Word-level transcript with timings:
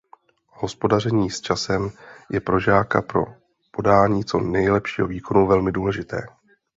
Hospodaření 0.47 1.29
s 1.31 1.41
časem 1.41 1.89
je 2.31 2.41
pro 2.41 2.59
žáka 2.59 3.01
pro 3.01 3.25
podání 3.71 4.25
co 4.25 4.39
nejlepšího 4.39 5.07
výkonu 5.07 5.47
velmi 5.47 5.71
důležité. 5.71 6.23